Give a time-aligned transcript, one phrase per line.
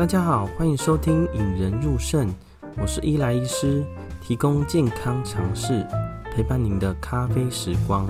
[0.00, 2.26] 大家好，欢迎收听《引人入肾》，
[2.78, 3.84] 我是伊莱医师，
[4.22, 5.86] 提供健康常识，
[6.32, 8.08] 陪伴您的咖啡时光。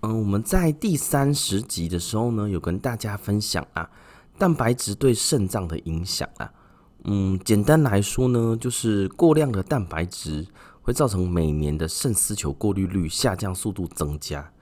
[0.00, 3.88] 嗯，我们在第三十集的时候呢，有跟大家分享啊，
[4.36, 6.52] 蛋白质对肾脏的影响啊。
[7.04, 10.44] 嗯，简单来说呢，就是过量的蛋白质。
[10.86, 14.52] 会造成每年的肾丝球过滤率下降速度增加。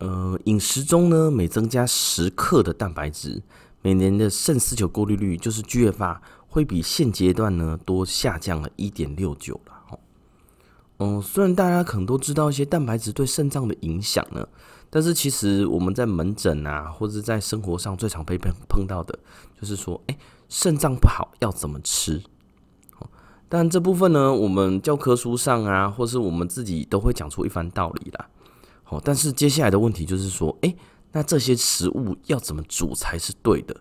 [0.00, 3.42] 呃，饮食中呢，每增加十克的蛋白质，
[3.80, 9.98] 每年的肾丝球过滤率就是 GFR 会比现阶段呢多下降了一点六九了。
[10.98, 14.46] 嗯，虽然大家可能都知道一些蛋白质对肾脏的影响呢，
[14.90, 19.18] 但是其实我们在门诊啊，或者在生活上最常被碰碰到的，
[19.58, 20.18] 就是说，哎，
[20.50, 22.22] 肾脏不好要怎么吃？
[23.48, 28.28] 但这部分呢，我们教科书上啊，或是我们自己都会讲出一番道理啦。
[28.82, 30.76] 好，但是接下来的问题就是说，诶，
[31.12, 33.76] 那这些食物要怎么煮才是对的？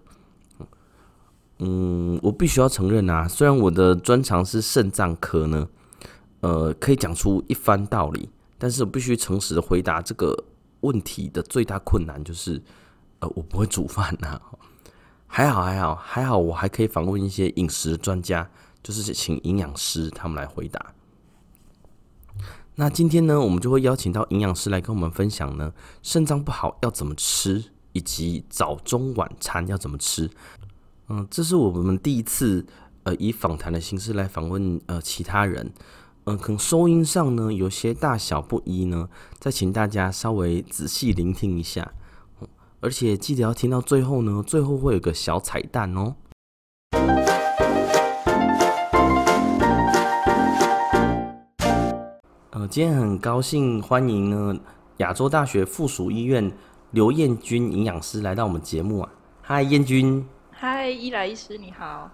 [1.59, 5.67] 嗯，我必须要承认啊，虽然我的专长是肾脏科呢，
[6.41, 10.43] 呃，可以讲出一番道理，但是我必须诚实的回答这个
[10.81, 12.61] 问题的最大困难就是，
[13.19, 14.39] 呃，我不会煮饭呐。
[15.27, 18.49] 还好，还好，还好，我还可以访问一些饮食专家。
[18.85, 20.93] 就是请营养师他们来回答。
[22.75, 30.29] 那今天呢，我们就会邀请到营养师来跟我们分享呢，肾脏不好要怎么吃，以及早中晚餐要怎么吃。
[31.07, 32.63] 嗯，这是我们第一次
[33.01, 35.73] 呃以访谈的形式来访问呃其他人。
[36.25, 41.91] 嗯，可能收音上呢有些大小不一呢，再请大家稍微仔细聆听一下。
[42.81, 46.15] 而且记得要听到最后呢，最后会有个小彩蛋哦。
[52.69, 54.57] 今天很高兴欢迎呢
[54.97, 56.49] 亚洲大学附属医院
[56.91, 59.09] 刘彦君营养师来到我们节目啊！
[59.41, 60.25] 嗨，彦君！
[60.51, 62.09] 嗨，伊莱医师，你好。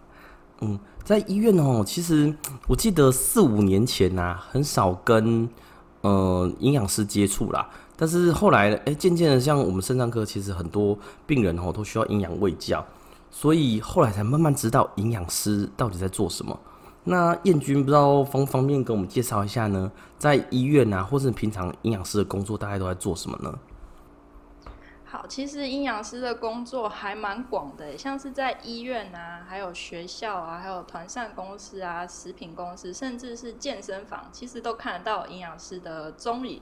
[0.62, 2.36] 嗯，在医院哦，其实
[2.68, 5.48] 我记得四五年前呐、啊，很少跟
[6.02, 7.70] 呃营养师接触啦。
[7.96, 10.98] 但是后来，哎，渐渐的，像我们肾脏科，其实很多
[11.28, 12.84] 病人哦都需要营养喂教，
[13.30, 16.60] 所以后来才慢慢知道营养师到底在做什么。
[17.04, 19.92] 那燕君不知道方不方便跟我们介绍一下呢？
[20.20, 23.58] 在医院啊，或是平常营养师的工作，大概都在做什么呢？
[25.04, 36.62] 好，其实营养师的工作还蛮广的，像是在医院啊，还有学校啊，还有团膳公司啊、食品公司，甚至是健身房，其实都看得到营养师的踪影。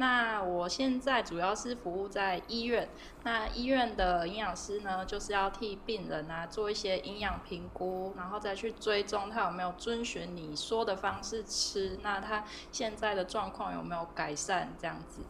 [0.00, 2.88] 那我现在主要是服务在医院，
[3.24, 15.20] 那医院的营养师呢，就是要替病人啊做一些营养评估，然后再去追踪他有没有遵循你说的方式吃，那他现在的状况有没有改善这样子。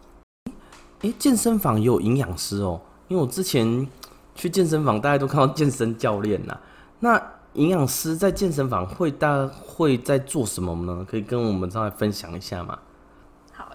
[1.01, 3.89] 诶，健身房也有营养师哦，因为我之前
[4.35, 6.61] 去健身房，大家都看到健身教练呐。
[7.01, 7.19] 那
[7.55, 11.07] 营养师在健身房会大会在做什么呢？
[11.09, 12.79] 可以跟我们上来分享一下吗？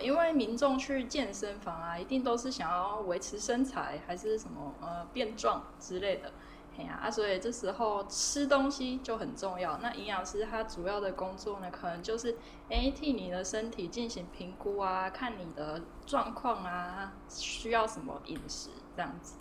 [0.03, 6.31] 因为民众去健身房啊，一定都是想要维持身材，还是什么呃变壮之类的，
[6.77, 9.79] 嘿呀啊，所以这时候吃东西就很重要。
[9.81, 12.35] 那营养师他主要的工作呢，可能就是
[12.69, 19.35] 诶替你的身体进行评估啊，看你的状况啊，需要什么饮食这样子。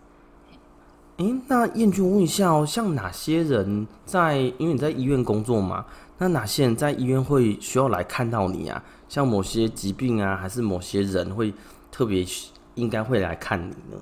[1.18, 5.84] 诶，那燕君问一下哦，像哪些人在，因为你在医院工作嘛，
[6.18, 8.82] 那哪些人在医院会需要来看到你啊？
[9.12, 11.52] 像某些疾病啊，还是某些人会
[11.90, 12.24] 特别
[12.76, 14.00] 应该会来看你呢？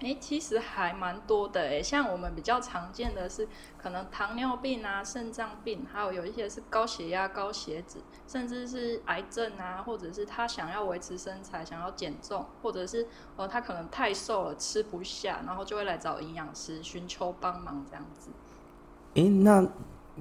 [0.00, 7.98] 诶，其实还蛮多的诶，像我们比较常见的是可能糖尿病啊、肾脏病，还有有一些是高血压、高血脂，
[8.28, 18.30] 甚至是癌症啊，或者是他想要维持身材、想要减重，或者是呃他可能太瘦了吃不下，然后就会来找营养师寻求帮忙这样子。
[19.14, 19.66] 诶，那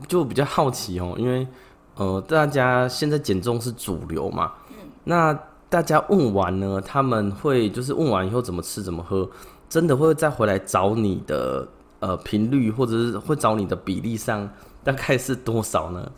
[0.07, 1.47] 就比较好奇哦，因为。
[1.95, 4.53] 呃，大家现在减重是主流嘛？
[4.69, 5.33] 嗯，那
[5.69, 9.29] 大家问完呢，他们会就是问完以后怎么吃怎么喝，
[9.69, 11.67] 真的会再回来找你的
[11.99, 14.49] 呃频率，或者是会找你的比例上
[14.83, 16.11] 大概是多少呢？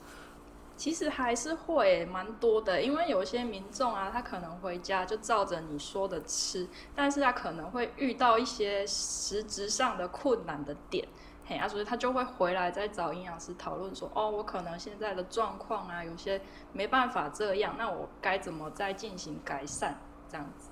[0.78, 11.08] 其实还是会蛮多的，因为有些民众啊，他可能回家就照着你说的吃，但是他可能会遇到一些实质上的困难的点。
[11.48, 16.42] 嘿啊，所以他就会回来再找营养师讨论说，哦，我可能现在的状况啊，有些
[16.74, 19.96] 没办法这样，那我该怎么再进行改善？
[20.28, 20.70] 这样子。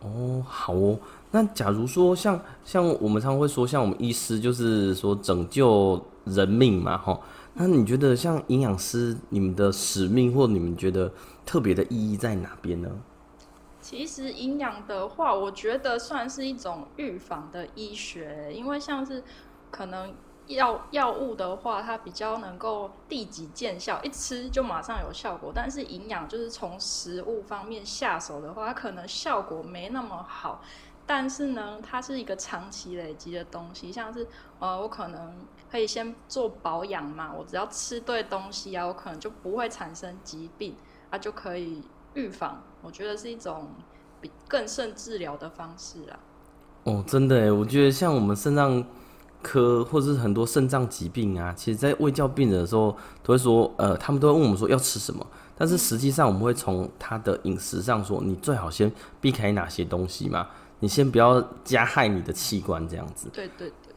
[0.00, 0.98] 哦，好哦。
[1.30, 7.20] 那假如说像像我们常会说，像我们医师就是说拯救人命嘛，哈。
[7.52, 11.12] 那你觉得像营养师，你们的使命或你们觉得
[11.44, 12.88] 特别的意义在哪边呢？
[13.80, 19.22] 其实营养的话，我觉得算是一种预防的医学，因为像是
[19.70, 20.14] 可能
[20.46, 25.52] 药药物的话，它比较能够立即见效，一吃就马上有效果。
[25.54, 30.62] 但是营养就是从食物方面下手的话，它可能效果没那么好。
[31.06, 34.26] 但是呢，它是一个长期累积的东西，像是
[34.58, 35.34] 呃，我可能
[35.70, 40.76] 可以先做保养嘛，我只要吃对东西啊，我可能就不会产生疾病，
[41.10, 41.82] 啊，就可以。
[42.14, 43.68] 预防，我觉得是一种
[44.20, 46.18] 比更胜治疗的方式啊。
[46.84, 48.82] 哦，真的哎，我觉得像我们肾脏
[49.42, 55.26] 科或者是很多肾脏疾病啊，其实在喂教病人的时候，都会说，呃，他们都会问我们说要吃什么，
[55.56, 58.90] 但是实际上我们会从他的饮食上说，你最好先
[59.20, 60.46] 避开哪些东西嘛，
[60.80, 63.28] 你先不要加害你的器官这样子。
[63.32, 63.92] 对对对。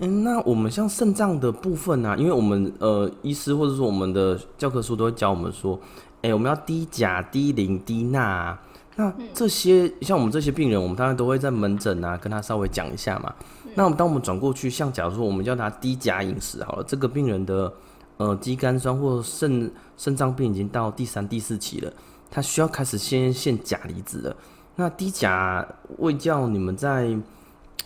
[0.00, 5.78] 嗯，那我们像肾脏的部分呢、啊，因为我们呃医师或者说我们的教科书都会教我们说。
[6.20, 8.60] 哎、欸，我们要低钾、低磷、低钠啊。
[8.96, 13.32] 那这些、嗯、像我们这些病人，我们当然都会在门诊啊跟他稍微讲一下嘛。
[13.78, 17.72] 那我们当我们转过去，像假如说我们叫他低钾饮食好了，这个病人的
[18.16, 21.92] 呃肌酐酸或肾肾脏病已经到第三、第四期了，
[22.28, 24.36] 他需要开始先限钾离子了。
[24.74, 25.64] 那低钾
[25.98, 27.16] 胃教，你们在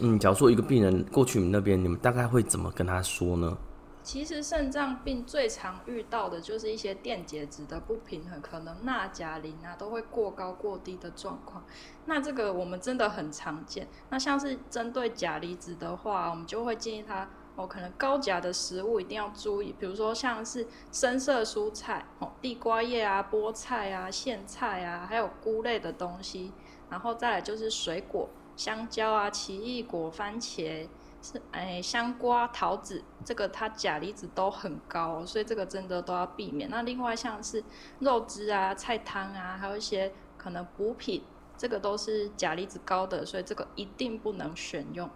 [0.00, 3.54] 嗯，假如说一个病人过去你们那边，你们大概会怎么跟他说呢？
[4.02, 11.64] 其实肾脏病最常遇到的就是一些电解质的不平衡，可能钠、钾、磷啊都会过高过低的状况。
[12.06, 13.86] 那这个我们真的很常见。
[14.10, 26.52] 那像是针对钾离子的话，我们就会建议他哦，可能高钾的食物一定要注意，比如说像是深色蔬菜哦，地瓜叶啊、菠菜啊、苋菜啊，还有菇类的东西。
[26.90, 30.88] 然后再来就是水果，香蕉啊、奇异果、番茄。
[31.22, 36.68] 是哎，香瓜、桃子，这个它钾离子都很高，所以这个真的都要避免。
[36.68, 37.62] 那另外像是
[38.00, 41.22] 肉汁啊、菜汤啊，还有一些可能补品，
[41.56, 45.08] 这个都是钾离子高的，所以这个一定不能选用。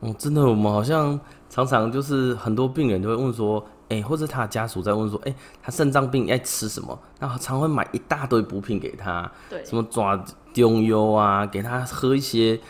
[0.00, 6.98] 哦，真的，我们好像常常就是很多病人都会问说，哎，或者他家属在问说，哎，他肾脏病爱吃什么？
[7.18, 10.22] 那常常会买一大堆补品给他，对，什么抓
[10.52, 12.60] 中药啊，给他喝一些。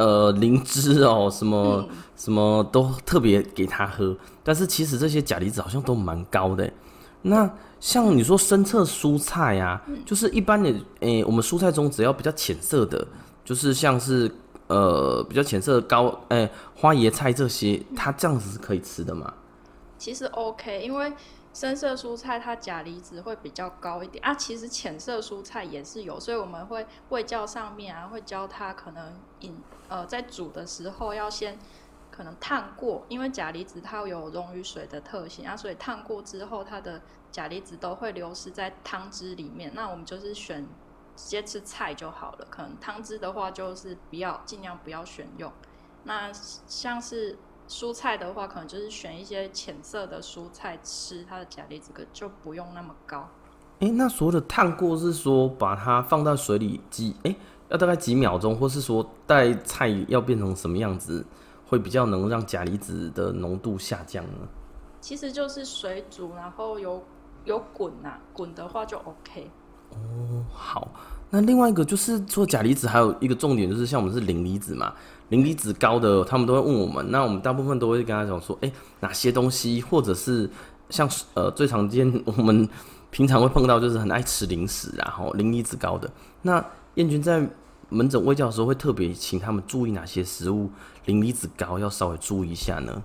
[0.00, 6.72] 呃，灵芝哦，什么、嗯、什么都特别给他喝，但是其实这些钾离子好像都蛮高的。
[7.20, 7.48] 那
[7.78, 10.70] 像你说深色蔬菜啊，嗯、就是一般的，
[11.00, 13.06] 诶、欸，我们蔬菜中只要比较浅色的，
[13.44, 14.30] 就是像是
[14.68, 19.30] 呃比较浅色的高，诶、欸，花椰菜这些，它这样子是可以吃的吗？
[19.98, 21.12] 其实 OK，因为。
[21.52, 31.58] 深色蔬菜它钾离子会比较高一点啊，其实浅色蔬菜也是有，所以我们会卫教上面啊会教他可能饮呃在煮的时候要先
[32.10, 37.02] 可能烫过，因为钾离子它有溶于水的特性啊，所以烫过之后它的
[37.32, 39.72] 钾离子都会流失在汤汁里面。
[39.74, 40.64] 那我们就是选
[41.16, 45.52] 直接吃菜就好了，可能汤汁的话就是不要尽量不要选用。
[46.04, 47.36] 那像是。
[47.70, 53.28] 蔬菜的话，可能就是选一些浅色的蔬菜吃，它的钾离子就不用那么高。
[53.78, 57.36] 哎、欸，那所谓的烫过是说把它放到水里几哎、欸，
[57.68, 61.24] 要大概几秒钟，或是说带菜要变成什么样子，
[61.64, 64.48] 会比较能让钾离子的浓度下降呢？
[65.00, 67.00] 其实就是水煮，然后有
[67.44, 69.48] 有滚呐，滚的话就 OK。
[69.90, 70.88] 哦，好。
[71.32, 74.92] 那另外一个就是做钾离子，还有一个重点就是像我们是磷离子嘛。
[75.30, 77.10] 磷离子高的，他们都会问我们。
[77.10, 78.70] 那我们大部分都会跟他讲说，哎、
[79.00, 80.48] 哪些东西，或者是
[80.90, 82.68] 像呃最常见，我们
[83.10, 86.08] 平常会碰到就是很爱吃零食，然后磷离子高的。
[86.42, 87.48] 那燕君在
[87.88, 90.70] 门诊喂教的时候，会特别请他们注意哪些食物
[91.06, 93.02] 磷离子高，要稍微注意一下呢？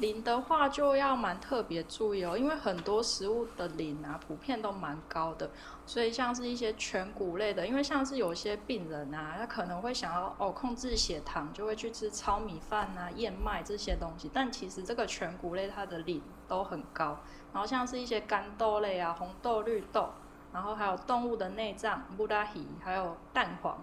[0.00, 5.50] 磷的话就要蛮特别注意哦，因为很多食物的磷啊，普遍都蛮高的，
[5.86, 17.20] 所以像是一些全谷类的，因为像是有些病人啊，他可能会想要哦控制血糖，就会去吃糙米饭啊、燕麦这些东西，但其实这个全谷类它的磷都很高，
[17.52, 20.08] 然后像是一些干豆类啊、红豆、绿豆，
[20.52, 23.78] 然后还有动物的内脏、布拉鱼，还有蛋黄。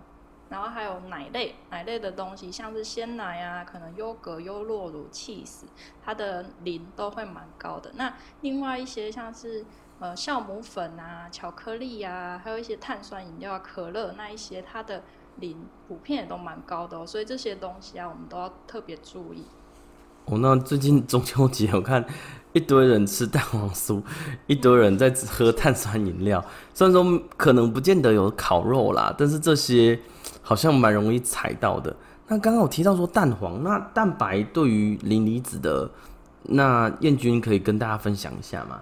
[0.50, 5.66] 然后还有奶类，奶类的东西，像是鲜奶啊，可能优格、优酪乳、起司，
[6.02, 7.92] 它的磷都会蛮高的。
[7.96, 9.66] 那另外一些像是
[10.00, 15.04] 呃酵母粉啊、巧克力啊，还有一些碳酸饮料啊、可乐那一些，它的
[15.42, 17.06] 磷普遍也都蛮高的哦。
[17.06, 19.44] 所以这些东西啊，我们都要特别注意。
[20.28, 22.06] 哦，那最近中秋节，我看
[22.54, 24.02] 一堆人吃蛋黄酥，
[24.46, 26.42] 一堆人在喝碳酸饮料。
[26.74, 30.00] 虽然说可能不见得有烤肉啦，但是这些。
[30.48, 31.94] 好像蛮容易踩到的。
[32.26, 35.92] 那刚刚我提到说蛋黄，那蛋白对于磷离子的，
[36.44, 38.82] 那燕君可以跟大家分享一下吗？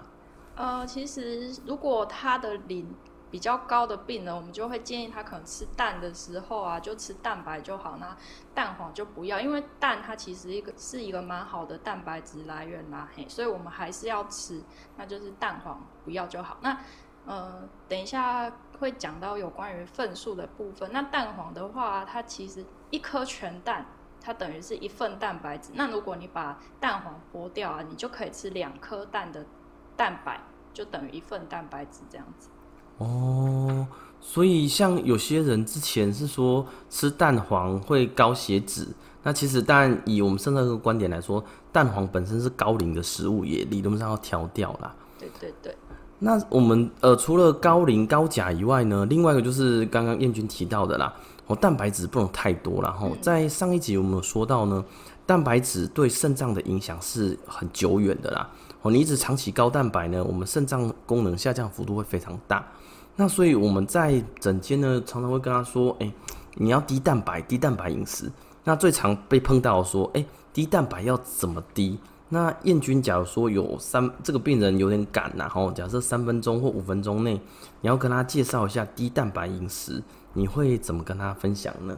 [0.56, 2.88] 呃，其实如果他的磷
[3.32, 8.16] 比较高的病人，我们就会建议他可能吃蛋的时候啊，就吃蛋白就好，那
[8.54, 14.62] 蛋黄就不要，因为蛋它其实一个是一个蛮好的蛋白质来源啦，嘿，所以我们还是要吃，
[14.98, 16.58] 那就是蛋黄不要就好。
[16.62, 16.78] 那
[17.26, 20.90] 呃，等一下会讲到有关于份数的部分。
[20.92, 23.86] 那蛋黄的话，它其实一颗全蛋，
[24.22, 25.72] 它等于是一份蛋白质。
[25.74, 29.46] 那如果你把蛋黄剥掉啊，你就可以吃两颗蛋的
[29.96, 30.40] 蛋白，
[30.74, 32.50] 就等于一份蛋白质这样子。
[32.98, 33.88] 哦，
[34.22, 38.88] 所以像有些人之前是说吃蛋黄会高血脂，
[39.24, 44.96] 那其实当然以我们现在这个观点来说，蛋黄本身是高磷的食物，也理论上要调掉啦。
[45.20, 45.76] 对对对。
[46.26, 51.14] 那我们呃除了高磷高钾以外呢，另外一个就是刚刚燕君提到的啦，
[51.46, 54.84] 哦，蛋白质不能太多，然后在上一集我们有说到呢，
[55.28, 58.50] 蛋白质对肾脏的影响是很久远的啦。
[58.82, 62.66] 哦，你一直长期高蛋白呢，我们肾脏功能下降幅度会非常大。
[63.16, 66.14] 那所以我们在整间呢，常常会跟他说，哎、欸，
[66.56, 68.32] 你要低蛋白，低蛋白饮食。
[68.64, 72.00] 那最常被碰到说，哎、欸，低蛋白要怎么低？
[72.30, 77.36] 那燕君，假如说有三这个病人有点赶，然后假设三分钟或五分钟内，
[77.82, 80.02] 你要跟他介绍一下低蛋白饮食，
[80.34, 81.96] 你会怎么跟他分享呢？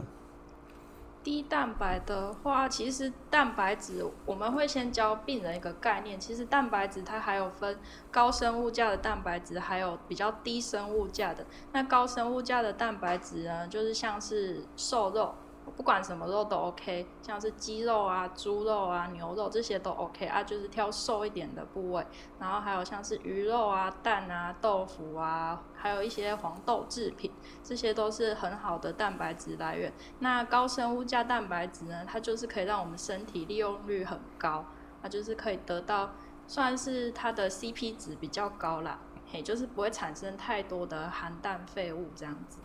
[1.24, 7.78] 低蛋白的话，其实蛋白质我们会先教病人一个概念，其实蛋白质它还有分
[8.10, 11.44] 高生物价的蛋白质，还有比较低生物价的。
[11.72, 15.34] 那高生物价的蛋白质呢，就是像是瘦肉。
[15.76, 22.06] 不管什么肉都 OK，像是鸡肉啊、猪肉啊、牛肉这些都 OK 啊，就是挑瘦一点的部位。
[22.38, 27.30] 然后还有像是鱼肉啊、蛋啊、豆腐啊，还有一些黄豆制品，
[27.62, 29.92] 这些都是很好的蛋白质来源。
[30.20, 34.64] 那高生物价蛋白质呢，它就是可以让我们身体利用率很高，
[35.02, 36.10] 它就是可以得到
[36.46, 38.98] 算是它的 CP 值比较高啦，
[39.30, 42.58] 嘿，就是不会产生太多的含氮废物这样子。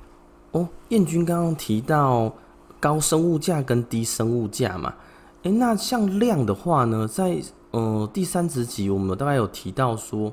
[0.52, 2.32] 哦，彦君刚刚提到。
[2.84, 4.94] 高生物价跟低生物价嘛，
[5.44, 10.30] 诶、那像量的话呢，在呃第三十集我们大概有提到说，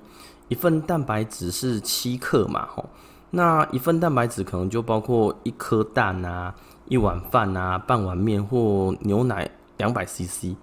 [0.48, 2.84] 一份蛋白质是七克嘛，吼，
[3.30, 6.52] 那一份蛋白质可能就包括一颗蛋啊，
[6.88, 10.56] 一碗饭啊，半碗面或牛奶两百 CC。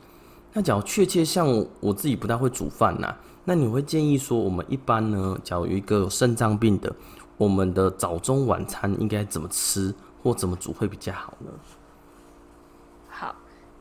[0.52, 1.48] 那假如确切像
[1.80, 3.16] 我自己不太会煮饭呐，
[3.46, 6.94] 那你会建议说，我们一般呢，假如有一个有肾脏病的，
[7.38, 11.50] 我们的早中晚餐应该怎么吃或怎么煮会比较好呢？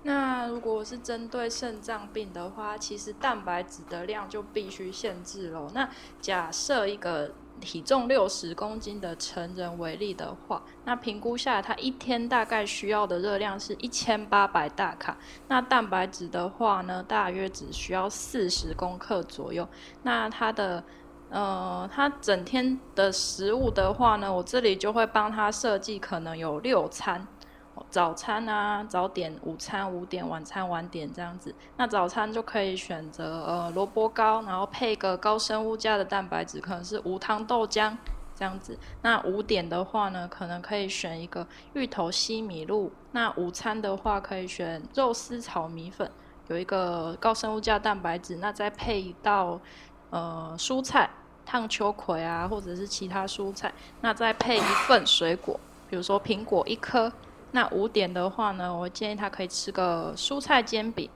[0.07, 5.69] 那如果是针对肾脏病的话，其实蛋白质的量就必须限制喽。
[5.75, 5.89] 那
[6.21, 15.19] 假设一个体重六十公斤的成人为例的话，那评估下来，他一天大概需要的热量是一千八百大卡。
[15.49, 19.69] 那蛋白质的话呢，大约只需要四十公克左右。
[20.05, 20.85] 那他的
[21.31, 27.27] 呃，他整天的食物的话呢，我这里就会帮他设计，可能有六餐。
[27.91, 31.55] 早餐啊，早点、午餐、午点、晚餐、晚点这样子。
[31.77, 37.97] 那早餐就可以选择呃萝卜糕，然后配一个高生物价的蛋白质，可能是无糖豆浆
[38.35, 38.79] 这样子。
[39.03, 42.91] 那午点的话呢，可能可以选一个芋头西米露。
[43.13, 46.11] 那午餐的话，可以选肉丝炒米粉，
[46.49, 48.37] 有一个高生物价蛋白质。
[48.37, 49.61] 那再配一道
[50.11, 51.09] 呃蔬菜，
[51.45, 53.73] 烫秋葵啊，或者是其他蔬菜。
[54.01, 57.13] 那再配一份水果，比如说苹果一颗。
[57.53, 61.09] 那五点的话呢，我建议他可以吃个蔬菜煎饼，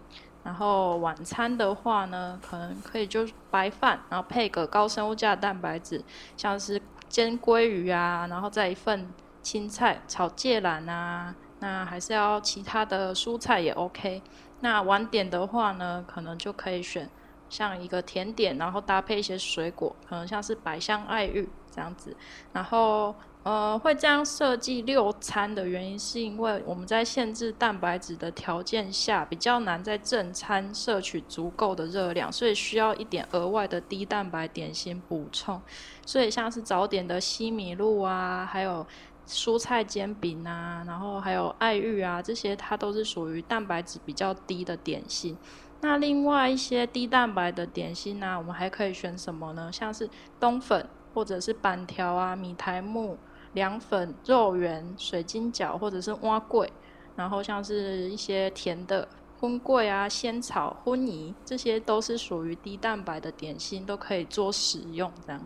[0.43, 6.03] 然后晚餐的话呢，可能可以就是白饭，然后配个高生物价蛋白质，
[6.37, 14.23] 像是煎鲑鱼啊，然后再一份青菜炒芥蓝啊，那还是要其他的蔬菜也 OK。
[14.61, 17.11] 那晚点的话呢，可能就可以选
[17.51, 22.17] 像一个甜点，然后搭配一些水果，可能像是百香爱玉这样子，
[22.53, 23.15] 然后。
[23.43, 35.59] 呃，会这样设计六餐的原因，是因为我们在限制蛋白质的条件下，比较难在正餐摄取足够的热量，所以需要一点额外的低蛋白点心补充。
[36.05, 38.87] 所以像是早点的西米露啊，还有
[39.27, 45.35] 蔬菜煎饼啊，然后还有爱玉啊，这些它都是属于蛋白质比较低的点心。
[45.81, 49.73] 那另外一些低蛋白的点心呢，我们还可以选什么呢？
[49.73, 50.07] 像是
[50.39, 53.17] 冬粉或者是板条啊、米苔目。
[53.55, 56.69] 凉粉、肉圆、水晶饺或者是碗粿，
[57.17, 59.09] 然后像是一些甜的
[59.41, 65.11] 荤桂啊、仙草、粉糜，这些都是属于低蛋白的点心，都可以做使用。
[65.27, 65.41] 这样。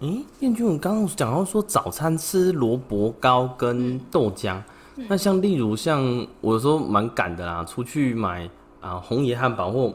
[0.00, 4.60] 诶，彦君，我刚刚讲到说早餐吃萝卜糕跟豆浆，
[4.96, 8.50] 那像例如像我有时候蛮赶的啦，出去买
[8.80, 9.94] 啊红爷汉堡或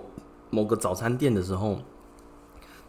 [0.49, 1.79] 某个早餐店的时候，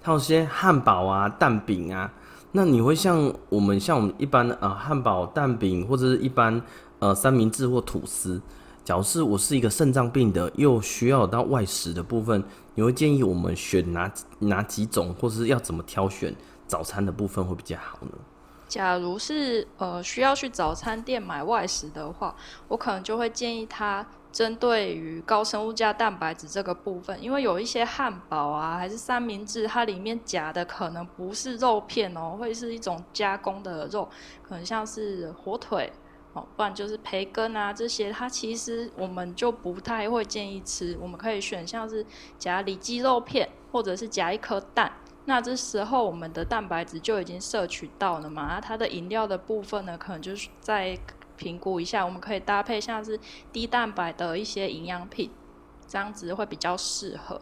[0.00, 2.12] 它有些汉堡啊、蛋饼啊。
[2.56, 6.62] 那你会像我们像我们一般啊汉堡、蛋饼或者是一般
[7.00, 8.40] 呃三明治或吐司，
[8.84, 12.44] 假如是我是一个肾脏病的，又需要到外食的部分，
[12.76, 14.08] 你会建议我们选哪
[14.38, 16.32] 哪几种，或者是要怎么挑选
[16.68, 18.12] 早餐的部分会比较好呢？
[18.68, 22.34] 假如是呃需要去早餐店买外食的话，
[22.68, 34.08] 我可能就会建议他针对于高生物价蛋白质这个部分，因为有一些汉堡啊还是三明治，它里面夹的可能不是肉片哦，会是一种加工的肉，
[34.42, 35.92] 可能像是火腿
[36.32, 42.04] 哦，不然就是培根啊这些，它其实我们就不太会建议吃，我们可以选像是
[42.36, 44.90] 夹里脊肉片，或者是夹一颗蛋。
[45.26, 48.46] 那这时候我们的蛋白质就已经摄取到了嘛？
[48.46, 50.98] 那它的饮料的部分呢，可能就是再
[51.38, 53.18] 评估一下，我们可以搭配像是
[53.50, 55.30] 低蛋白的一些营养品，
[55.88, 57.40] 这样子会比较适合。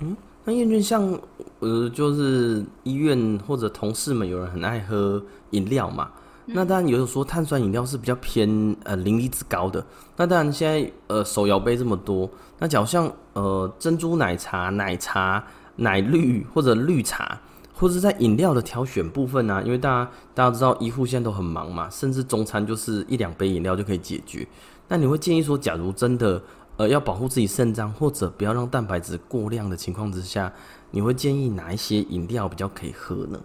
[0.00, 1.20] 嗯，那彦君像
[1.60, 6.10] 呃，就是医院或者同事们有人很爱喝饮料嘛？
[6.46, 8.48] 嗯、那当然有说碳酸饮料是比较偏
[8.84, 9.84] 呃磷离子高的。
[10.16, 15.44] 那当然现在呃手摇杯这么多，那假如像呃珍珠奶茶、奶茶。
[15.78, 17.40] 奶绿或者绿茶，
[17.74, 19.62] 或者在饮料的挑选部分、啊？
[19.62, 24.46] 因为大家大家知道医护现在都很忙嘛，甚至中餐就是一两杯饮料就可以解决。
[24.88, 26.42] 那你会建议说，假如真的
[26.76, 30.52] 呃要保护自己肾脏，或者不要让蛋白质过量的情况之下，
[30.90, 33.38] 你会建议哪一些饮料比较可以喝呢？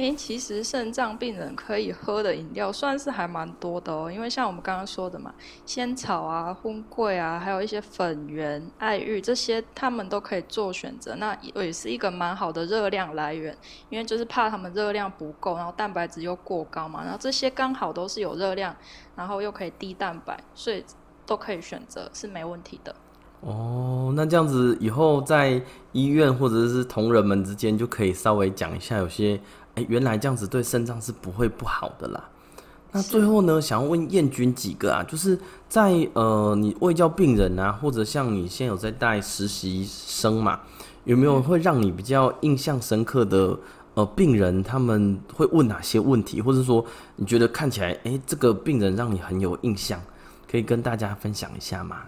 [0.00, 5.34] 诶，其实肾脏病人可以喝的饮料算是还蛮多的哦，因为像我们刚刚说的嘛，
[5.66, 11.14] 仙草啊、粉粿啊，还有一些粉圆、爱玉这些，他们都可以做选择。
[11.16, 13.54] 那也是一个蛮好的热量来源，
[13.90, 17.02] 因为就是怕他们热量不够，然后蛋白质又过高嘛。
[17.04, 18.74] 然后这些刚好都是有热量，
[19.14, 20.82] 然后又可以低蛋白，所以
[21.26, 22.94] 都可以选择，是没问题的。
[23.40, 29.40] 哦，那这样子以后在医院或者是同仁们之间就可以稍微讲一下，有些。
[29.74, 32.28] 哎，原来这样子对肾脏是不会不好的啦。
[32.92, 40.58] 那最后呢，想要问燕君几个啊，就是在呃，你未教病人啊，或者像你现在有在带实习生嘛，
[41.04, 43.56] 有没有会让你比较印象深刻的
[43.94, 44.60] 呃病人？
[44.64, 50.00] 他们会问哪些问题，或者说你觉得看起来，哎，这个病人让你很有印象，
[50.50, 51.98] 可以跟大家分享一下吗？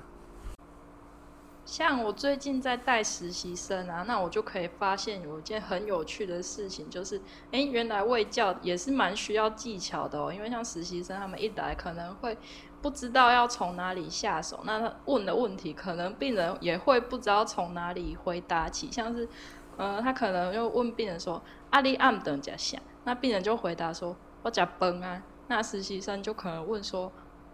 [1.64, 7.20] 像我最近在带实习生啊，那我就可以发现有一件很有趣的事情，就是，
[7.52, 10.32] 哎，原来卫教也是蛮需要技巧的哦。
[10.32, 12.36] 因为像实习生他们一来，可能会
[12.82, 18.90] 不知道要从哪里下手，那他问的问题，可能病人也会不知道从哪里回答起。
[18.90, 19.28] 像是，
[19.76, 27.10] 呃，他可能又问病人说：“阿里暗等加下。”那病人就回答说：“我加崩啊。”那实习生就可能问说：“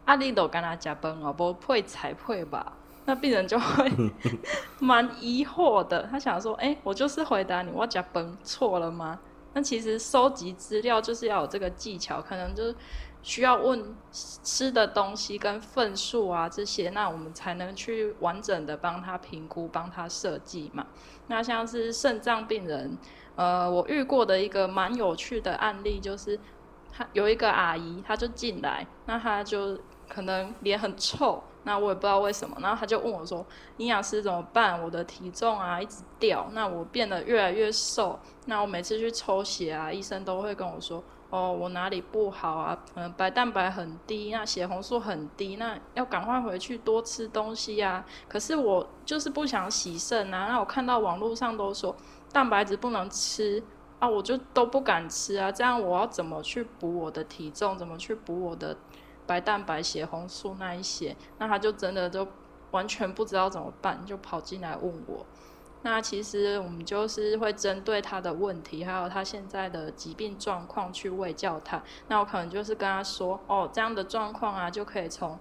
[0.07, 2.73] 阿里都跟他加崩啊，不配才配吧？”
[3.09, 3.91] 那病人就会
[4.81, 9.19] 蛮疑惑的，他想说：“哎、欸，我就是回答你，我讲崩错了吗？”
[9.55, 12.77] 那其实收集资料就是要有这个技巧，可能就是
[13.23, 20.87] 需要问吃的东西跟份数啊这些，那我们才能去完整的帮他评估、帮他设计嘛。
[21.29, 22.99] 那像是肾脏病人，
[23.37, 26.39] 呃，我遇过的一个蛮有趣的案例，就是
[26.93, 31.43] 他有一个阿姨，她就进来，那她就可能脸很臭。
[31.69, 33.45] 那我也不知道为什么，然后他就问我说
[33.77, 34.83] ：“营养师怎么办？
[34.83, 38.19] 我的体重啊一直掉，那我变得越来越瘦。
[38.47, 42.79] 那我每次去抽血啊，医生都会跟我说：哦，我哪里不好啊？
[42.95, 48.03] 嗯，白蛋白很低，那血红素很低，那要赶快回去多吃东西啊。
[48.27, 50.47] 可是我就是不想洗肾啊。
[50.49, 51.95] 那我看到网络上都说
[52.33, 53.63] 蛋白质不能吃
[53.99, 55.53] 啊，我就都不敢吃啊。
[55.53, 57.77] 这样我要怎么去补我的体重？
[57.77, 58.75] 怎么去补我的？”
[59.29, 62.27] 白蛋白、血红素那一些，那他就真的就
[62.71, 65.25] 完全不知道怎么办，就跑进来问我。
[65.83, 71.81] 那其实我们就是会针对他的问题，还有他现在的疾病状况去喂教他。
[72.09, 75.39] 那我可能就是跟他说，哦，这样的状况啊，就可以从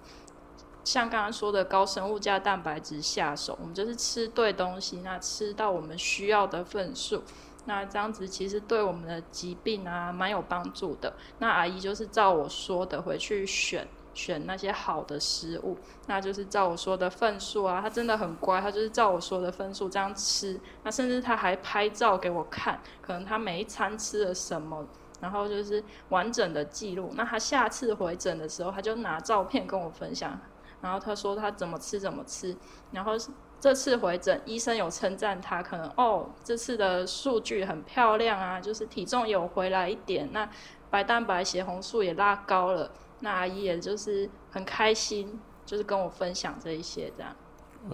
[0.83, 3.57] 像刚刚说的高生物价蛋白质下手。
[3.59, 7.23] 我们就是吃对东西，那吃到我们需要的份数。
[7.67, 11.13] 那这样子其实对我们的疾病啊蛮有帮助的。
[11.39, 15.77] 那阿姨就是照我说的回去选选那些好的食物，
[16.07, 17.81] 那就是照我说的份数啊。
[17.81, 20.57] 她真的很乖，她就是照我说的份数这样吃。
[20.83, 24.87] 那甚至她还拍照给我看，可能她每一餐吃了什么，
[25.19, 27.11] 然后就是完整的记录。
[27.15, 30.39] 那她下次回诊的时候，她就拿照片跟我分享，
[30.79, 32.55] 然后她说她怎么吃怎么吃，
[32.91, 33.11] 然后。
[33.59, 40.47] 这次回诊，医生有称赞他，可能哦，这次的数据很漂亮啊，就是体重有回来一点，那
[40.89, 42.91] 白蛋白、血红素也拉高了，
[43.21, 47.31] 那阿姨也就是很开心，就是跟我分享这一些这样。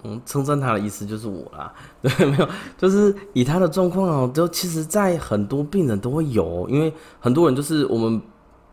[0.04, 1.71] 嗯，称赞他的意思就是我啦，
[2.02, 8.19] 对，没有，就是以他的状况哦，就其实，在很多病人都会有，因为很多人就是我们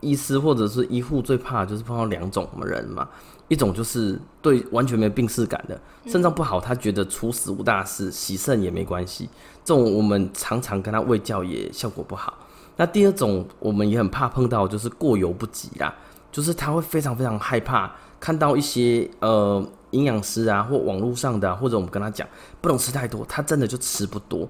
[0.00, 3.06] 医师或者是医护最怕就是碰到两种人嘛，
[3.50, 9.28] 一种就是对完全没病识感的，肾脏不好，他觉得处死无大事，洗肾也没关系，
[9.62, 12.32] 这种我们常常跟他喂教也效果不好。
[12.76, 15.94] 那第二种我们也很怕碰到，就是过犹不及啦，
[16.32, 19.62] 就是他会非常非常害怕看到一些呃。
[19.90, 22.24] 营养师啊，或网络上的啊，或者我们跟他讲
[22.60, 24.48] 不能吃太多，他真的就吃不多。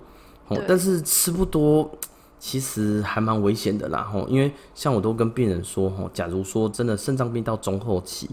[0.48, 1.90] 哦，但是吃不多
[2.38, 4.02] 其实还蛮危险的啦。
[4.02, 8.28] 吼，因为像我都跟病人说，吼，假如说真的肾脏病到中后期，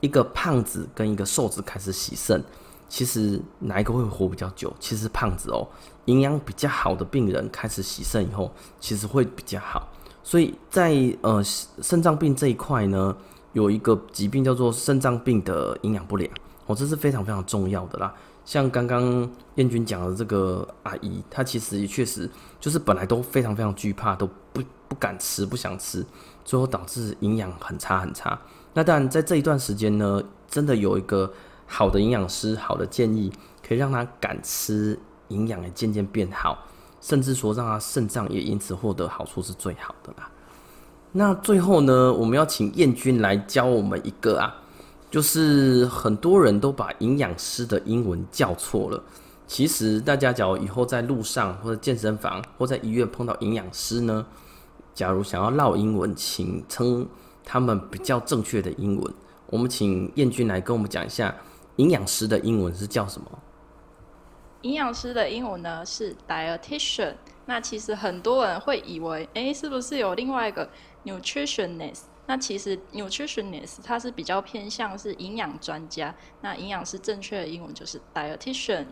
[0.00, 2.42] 一个胖子跟一个瘦子开始洗肾，
[2.88, 4.72] 其实哪一个会活比较久？
[4.78, 5.66] 其实胖子哦，
[6.04, 9.88] 营养比较好的病人开始洗肾以后，其实会比较好。
[10.22, 13.16] 所以在呃肾脏病这一块呢，
[13.52, 16.30] 有一个疾病叫做肾脏病的营养不良。
[16.66, 18.14] 哦，这是非常非常重要的啦。
[18.44, 22.28] 像刚刚燕君讲的这个阿姨，她其实也确实
[22.58, 26.04] 就是本来都非常非常惧怕，都不不敢吃，不想吃，
[26.44, 28.38] 最后导致营养很差很差。
[28.74, 31.32] 那当然，在这一段时间呢，真的有一个
[31.66, 33.32] 好的营养师，好的建议，
[33.66, 36.58] 可以让他敢吃，营养也渐渐变好，
[37.00, 40.28] 甚至说让他肾脏也因此获得好处是最好的啦。
[41.12, 44.56] 那最后呢，我们要请彦君来教我们一个啊。
[45.10, 49.00] 就是很多人都把营养师的英文叫错了。
[49.46, 54.26] 其实大家假如以后在路上或者健身房或在医院碰到营养师呢，
[54.92, 57.06] 假如想要唠英文，请称
[57.44, 59.14] 他们比较正确的英文。
[59.46, 61.34] 我们请燕君来跟我们讲一下
[61.76, 63.28] 营养师的英文是叫什么？
[64.62, 67.14] 营养师的英文呢是 dietitian。
[67.46, 70.66] 那其实很多人会以为，诶，是不是有另外一个
[71.04, 72.04] nutritionist？
[72.26, 78.86] 那其实 nutritionist 它是比较偏向是营养专家，那营养师正确的英文就是 dietitian。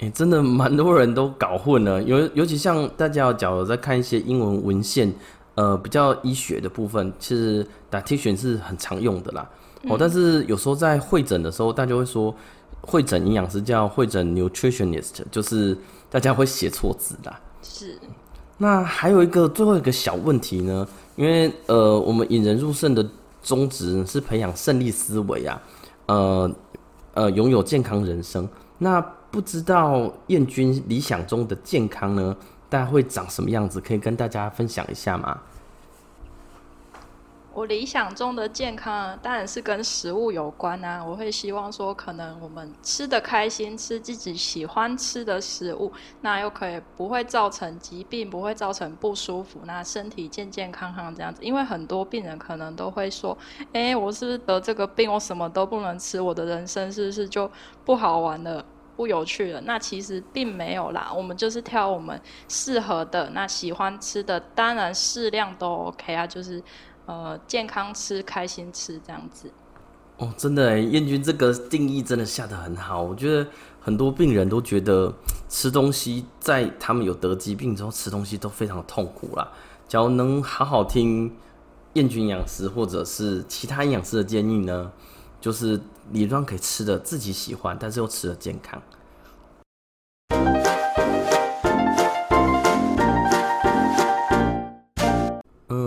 [0.00, 5.14] 哎、欸，真的蛮多人都搞混了，尤尤其像大家假如在看一些英文文献，
[5.54, 9.48] 呃，比较医学的部分，其实 dietitian 是很常用的啦。
[9.82, 12.34] 嗯、哦，但是有时候在会诊的时候，大家会说
[12.80, 15.76] 会诊营养师叫会诊 nutritionist，就是
[16.10, 17.40] 大家会写错字啦。
[17.62, 17.98] 是。
[18.56, 20.86] 那还有一个最后一个小问题呢？
[21.16, 23.04] 因为呃，我们引人入胜的
[23.42, 25.62] 宗旨是培养胜利思维啊，
[26.06, 26.50] 呃
[27.14, 28.48] 呃，拥有健康人生。
[28.78, 32.36] 那不知道燕君理想中的健康呢，
[32.74, 33.80] 大概会长什么样子？
[33.80, 35.40] 可以跟大家分享一下吗？
[37.52, 41.04] 我理想中的健康当然是跟食物有关啊。
[41.04, 51.44] 我会希望说，可能我们吃得开心，吃自己喜欢吃的食物，那又可以不会造成疾病，不会造成不舒服，那身体健健康康这样子。
[51.44, 53.38] 因为很多病人可能都会说，
[53.72, 57.48] 诶，我是不是得这个病，我什么都不能吃，我的人生是不是就
[57.84, 58.64] 不好玩了，
[58.96, 59.60] 不有趣了？
[59.60, 66.62] 那其实并没有啦，我们就是挑我们适合的，那喜欢吃的，当然适量都 OK 啊，就是。
[67.06, 69.50] 呃，健康吃，开心吃，这样子。
[70.16, 73.02] 哦，真的，燕君这个定义真的下得很好。
[73.02, 73.46] 我觉得
[73.78, 75.12] 很多病人都觉得
[75.46, 79.46] 吃东西，在他们有得疾病之后吃东西都非常的痛苦啦。
[79.86, 81.30] 假如能好好听
[81.92, 84.90] 燕君养师或者是其他营养师的建议呢，
[85.44, 85.78] 就是
[86.10, 88.80] 理论上可以吃的自己喜欢，但是又吃的健康。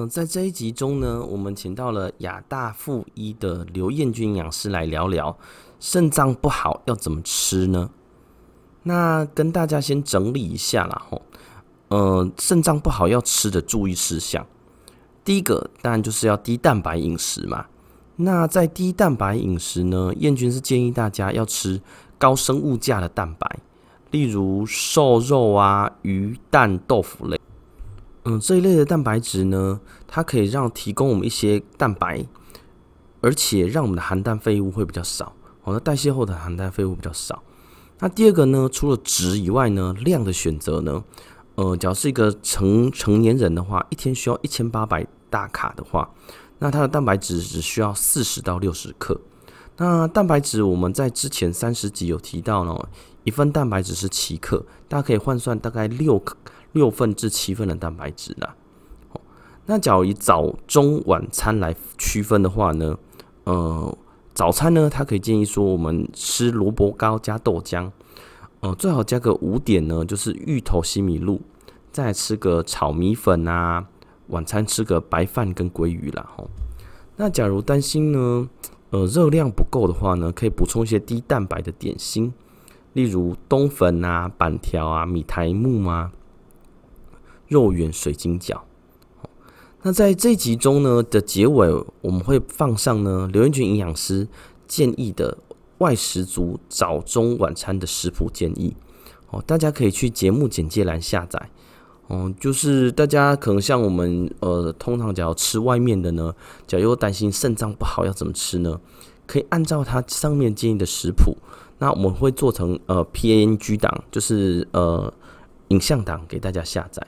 [0.08, 5.36] 在这一集中呢，我们请到了亚大附一的刘彦君营养师来聊聊
[5.80, 7.90] 肾脏不好要怎么吃呢？
[8.84, 11.24] 那跟大家先整理一下啦吼，
[11.88, 14.46] 呃，肾脏不好要吃的注意事项，
[15.26, 17.66] 第一个当然就是要低蛋白饮食嘛。
[18.18, 21.82] 那在低蛋白饮食呢，燕君是建议大家要吃
[22.18, 23.60] 高生物价的蛋白，
[24.12, 27.40] 例如瘦肉啊、鱼、蛋、豆腐类。
[28.26, 32.26] 嗯，这一类的蛋白质呢，它可以让提供我们一些蛋白，
[33.22, 35.34] 而且让我们的含氮废物会比较少。
[35.62, 37.44] 好，那代谢后的含氮废物比较少。
[38.00, 41.04] 那第二个呢，除了值以外呢，量的选择呢，
[41.56, 46.10] 呃，假如是一个成成年人的话，一天需要一千八百大卡的话，
[46.60, 49.20] 那它的蛋白质只需要四十到六十克。
[49.78, 52.76] 那蛋白质我们在之前三十集有提到呢，
[53.24, 56.36] 一份蛋白质是七克，大家可以换算大概六克。
[56.74, 58.54] 六份至七份的蛋白质啦。
[59.66, 62.96] 那假如以早中晚餐来区分的话呢，
[63.46, 63.98] 呃，
[64.36, 67.90] 早餐呢，它可以建议说我们吃萝卜糕加豆浆，
[68.60, 71.42] 呃，最好加个五点呢，就是芋头西米露，
[71.92, 73.88] 再吃个炒米粉啊。
[74.28, 76.30] 晚餐吃个白饭跟鲑鱼啦。
[76.36, 76.50] 吼，
[77.16, 78.50] 那假如担心呢，
[78.90, 82.34] 呃，热量不够的话呢，可以补充一些低蛋白的点心，
[82.94, 86.12] 例如冬粉啊、板条啊、米苔目啊、
[87.48, 88.62] 肉圆、水晶饺。
[89.84, 94.28] 那在这集中呢的结尾，我们会放上呢刘彦君营养师
[94.68, 95.38] 建议的
[95.78, 98.76] 外食族早中晚餐的食谱建议
[99.30, 101.50] 哦，大家可以去节目简介栏下载
[102.08, 102.34] 哦。
[102.40, 106.34] 就是大家可能像我们呃，通常假如吃外面的呢，
[106.66, 108.80] 假如担心肾脏不好要怎么吃呢？
[109.26, 111.36] 可以按照它上面建议的食谱，
[111.80, 115.14] 那我们会做成呃 PNG 档，就是呃
[115.68, 117.06] 影像档给大家下载。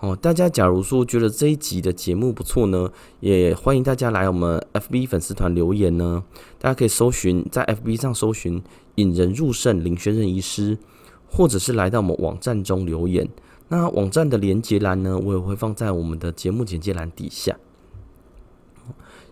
[0.00, 2.90] 哦，大家假如说觉得这一集的节目不错呢，
[3.20, 6.24] 也欢迎大家来我们 FB 粉丝团留言呢。
[6.58, 8.60] 大家可以搜寻在 FB 上搜寻
[8.96, 10.76] “引人入胜林轩任医师”，
[11.30, 13.28] 或者是来到我们网站中留言。
[13.72, 17.56] 那网站的连接栏呢，我也会放在我们的节目简介栏底下。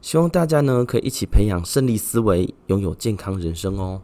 [0.00, 4.00] 希望大家呢可以一起培养胜利思维，拥有健康人生哦。